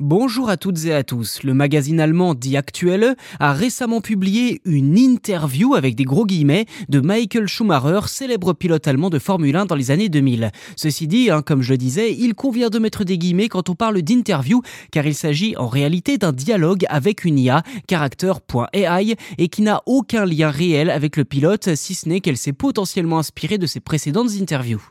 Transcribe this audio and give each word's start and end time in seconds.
Bonjour 0.00 0.50
à 0.50 0.56
toutes 0.56 0.86
et 0.86 0.92
à 0.92 1.04
tous. 1.04 1.44
Le 1.44 1.54
magazine 1.54 2.00
allemand 2.00 2.34
Die 2.34 2.56
Aktuelle 2.56 3.14
a 3.38 3.52
récemment 3.52 4.00
publié 4.00 4.60
une 4.64 4.98
interview 4.98 5.76
avec 5.76 5.94
des 5.94 6.02
gros 6.02 6.26
guillemets 6.26 6.66
de 6.88 6.98
Michael 6.98 7.46
Schumacher, 7.46 8.08
célèbre 8.08 8.54
pilote 8.54 8.88
allemand 8.88 9.08
de 9.08 9.20
Formule 9.20 9.54
1 9.54 9.66
dans 9.66 9.76
les 9.76 9.92
années 9.92 10.08
2000. 10.08 10.50
Ceci 10.74 11.06
dit, 11.06 11.30
hein, 11.30 11.42
comme 11.42 11.62
je 11.62 11.70
le 11.70 11.78
disais, 11.78 12.12
il 12.12 12.34
convient 12.34 12.70
de 12.70 12.80
mettre 12.80 13.04
des 13.04 13.18
guillemets 13.18 13.48
quand 13.48 13.68
on 13.68 13.76
parle 13.76 14.02
d'interview 14.02 14.62
car 14.90 15.06
il 15.06 15.14
s'agit 15.14 15.56
en 15.56 15.68
réalité 15.68 16.18
d'un 16.18 16.32
dialogue 16.32 16.84
avec 16.88 17.24
une 17.24 17.38
IA, 17.38 17.62
Character.ai, 17.88 19.14
et 19.38 19.48
qui 19.48 19.62
n'a 19.62 19.80
aucun 19.86 20.26
lien 20.26 20.50
réel 20.50 20.90
avec 20.90 21.16
le 21.16 21.24
pilote 21.24 21.76
si 21.76 21.94
ce 21.94 22.08
n'est 22.08 22.20
qu'elle 22.20 22.36
s'est 22.36 22.52
potentiellement 22.52 23.20
inspirée 23.20 23.58
de 23.58 23.66
ses 23.66 23.78
précédentes 23.78 24.32
interviews. 24.40 24.82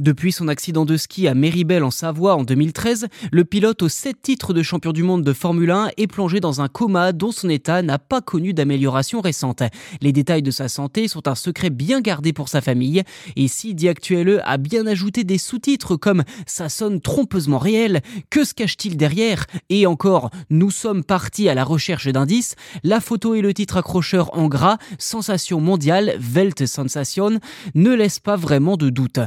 Depuis 0.00 0.32
son 0.32 0.48
accident 0.48 0.86
de 0.86 0.96
ski 0.96 1.28
à 1.28 1.34
Méribel 1.34 1.84
en 1.84 1.90
Savoie 1.90 2.34
en 2.34 2.42
2013, 2.42 3.08
le 3.30 3.44
pilote 3.44 3.82
aux 3.82 3.90
7 3.90 4.16
titres 4.22 4.54
de 4.54 4.62
champion 4.62 4.92
du 4.92 5.02
monde 5.02 5.22
de 5.22 5.34
Formule 5.34 5.72
1 5.72 5.90
est 5.98 6.06
plongé 6.06 6.40
dans 6.40 6.62
un 6.62 6.68
coma 6.68 7.12
dont 7.12 7.32
son 7.32 7.50
état 7.50 7.82
n'a 7.82 7.98
pas 7.98 8.22
connu 8.22 8.54
d'amélioration 8.54 9.20
récente. 9.20 9.62
Les 10.00 10.12
détails 10.12 10.40
de 10.40 10.50
sa 10.50 10.68
santé 10.68 11.06
sont 11.06 11.28
un 11.28 11.34
secret 11.34 11.68
bien 11.68 12.00
gardé 12.00 12.32
pour 12.32 12.48
sa 12.48 12.62
famille 12.62 13.02
et 13.36 13.46
si 13.46 13.76
Actuelle 13.88 14.40
a 14.46 14.56
bien 14.56 14.86
ajouté 14.86 15.22
des 15.22 15.36
sous-titres 15.36 15.96
comme 15.96 16.24
ça 16.46 16.70
sonne 16.70 17.02
trompeusement 17.02 17.58
réel, 17.58 18.00
que 18.30 18.44
se 18.44 18.54
cache-t-il 18.54 18.96
derrière? 18.96 19.44
et 19.68 19.86
encore 19.86 20.30
nous 20.48 20.70
sommes 20.70 21.04
partis 21.04 21.50
à 21.50 21.54
la 21.54 21.62
recherche 21.62 22.08
d'indices, 22.08 22.54
la 22.84 23.00
photo 23.00 23.34
et 23.34 23.42
le 23.42 23.52
titre 23.52 23.76
accrocheur 23.76 24.34
en 24.34 24.48
gras, 24.48 24.78
sensation 24.98 25.60
mondiale, 25.60 26.18
Welt 26.34 26.64
Sensation, 26.64 27.38
ne 27.74 27.92
laissent 27.92 28.18
pas 28.18 28.36
vraiment 28.36 28.78
de 28.78 28.88
doute. 28.88 29.18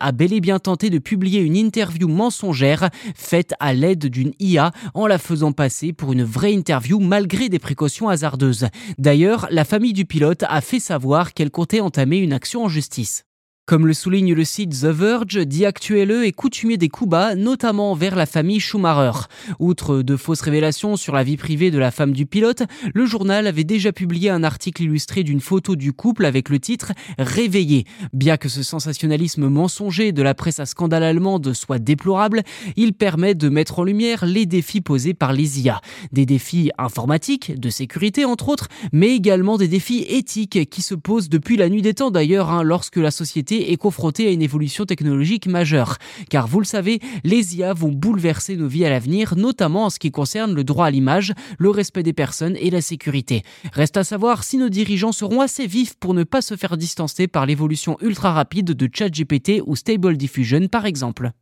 A 0.00 0.12
bel 0.12 0.32
et 0.32 0.40
bien 0.40 0.58
tenté 0.58 0.90
de 0.90 0.98
publier 0.98 1.40
une 1.40 1.56
interview 1.56 2.08
mensongère 2.08 2.90
faite 3.14 3.54
à 3.60 3.72
l'aide 3.72 4.06
d'une 4.06 4.32
IA 4.38 4.70
en 4.94 5.06
la 5.06 5.18
faisant 5.18 5.52
passer 5.52 5.92
pour 5.92 6.12
une 6.12 6.24
vraie 6.24 6.52
interview 6.52 7.00
malgré 7.00 7.48
des 7.48 7.58
précautions 7.58 8.08
hasardeuses. 8.08 8.68
D'ailleurs, 8.98 9.46
la 9.50 9.64
famille 9.64 9.92
du 9.92 10.04
pilote 10.04 10.44
a 10.48 10.60
fait 10.60 10.80
savoir 10.80 11.34
qu'elle 11.34 11.50
comptait 11.50 11.80
entamer 11.80 12.18
une 12.18 12.32
action 12.32 12.64
en 12.64 12.68
justice. 12.68 13.24
Comme 13.66 13.86
le 13.86 13.94
souligne 13.94 14.34
le 14.34 14.44
site 14.44 14.82
The 14.82 14.88
Verge, 14.88 15.38
dit 15.38 15.64
Actuelle 15.64 16.10
est 16.10 16.32
coutumier 16.32 16.76
des 16.76 16.90
coups 16.90 17.08
bas, 17.08 17.34
notamment 17.34 17.94
vers 17.94 18.14
la 18.14 18.26
famille 18.26 18.60
Schumacher. 18.60 19.20
Outre 19.58 20.02
de 20.02 20.16
fausses 20.16 20.42
révélations 20.42 20.96
sur 20.96 21.14
la 21.14 21.24
vie 21.24 21.38
privée 21.38 21.70
de 21.70 21.78
la 21.78 21.90
femme 21.90 22.12
du 22.12 22.26
pilote, 22.26 22.64
le 22.92 23.06
journal 23.06 23.46
avait 23.46 23.64
déjà 23.64 23.90
publié 23.90 24.28
un 24.28 24.44
article 24.44 24.82
illustré 24.82 25.22
d'une 25.22 25.40
photo 25.40 25.76
du 25.76 25.94
couple 25.94 26.26
avec 26.26 26.50
le 26.50 26.58
titre 26.58 26.92
Réveillé. 27.16 27.86
Bien 28.12 28.36
que 28.36 28.50
ce 28.50 28.62
sensationnalisme 28.62 29.48
mensonger 29.48 30.12
de 30.12 30.20
la 30.22 30.34
presse 30.34 30.60
à 30.60 30.66
scandale 30.66 31.02
allemande 31.02 31.54
soit 31.54 31.78
déplorable, 31.78 32.42
il 32.76 32.92
permet 32.92 33.34
de 33.34 33.48
mettre 33.48 33.78
en 33.78 33.84
lumière 33.84 34.26
les 34.26 34.44
défis 34.44 34.82
posés 34.82 35.14
par 35.14 35.32
les 35.32 35.62
IA. 35.62 35.80
Des 36.12 36.26
défis 36.26 36.70
informatiques, 36.76 37.58
de 37.58 37.70
sécurité 37.70 38.26
entre 38.26 38.50
autres, 38.50 38.68
mais 38.92 39.16
également 39.16 39.56
des 39.56 39.68
défis 39.68 40.04
éthiques 40.06 40.68
qui 40.68 40.82
se 40.82 40.94
posent 40.94 41.30
depuis 41.30 41.56
la 41.56 41.70
nuit 41.70 41.80
des 41.80 41.94
temps 41.94 42.10
d'ailleurs, 42.10 42.50
hein, 42.50 42.62
lorsque 42.62 42.96
la 42.96 43.10
société 43.54 44.24
est 44.24 44.28
à 44.28 44.32
une 44.32 44.42
évolution 44.42 44.84
technologique 44.84 45.46
majeure. 45.46 45.98
Car 46.30 46.46
vous 46.46 46.60
le 46.60 46.64
savez, 46.64 47.00
les 47.24 47.56
IA 47.56 47.72
vont 47.72 47.90
bouleverser 47.90 48.56
nos 48.56 48.68
vies 48.68 48.84
à 48.84 48.90
l'avenir, 48.90 49.34
notamment 49.36 49.84
en 49.84 49.90
ce 49.90 49.98
qui 49.98 50.10
concerne 50.10 50.54
le 50.54 50.64
droit 50.64 50.86
à 50.86 50.90
l'image, 50.90 51.32
le 51.58 51.70
respect 51.70 52.02
des 52.02 52.12
personnes 52.12 52.56
et 52.56 52.70
la 52.70 52.80
sécurité. 52.80 53.42
Reste 53.72 53.96
à 53.96 54.04
savoir 54.04 54.44
si 54.44 54.58
nos 54.58 54.68
dirigeants 54.68 55.12
seront 55.12 55.40
assez 55.40 55.66
vifs 55.66 55.94
pour 55.94 56.14
ne 56.14 56.24
pas 56.24 56.42
se 56.42 56.56
faire 56.56 56.76
distancer 56.76 57.28
par 57.28 57.46
l'évolution 57.46 57.96
ultra 58.00 58.32
rapide 58.32 58.72
de 58.72 58.88
ChatGPT 58.92 59.62
ou 59.66 59.76
Stable 59.76 60.16
Diffusion 60.16 60.68
par 60.68 60.86
exemple. 60.86 61.32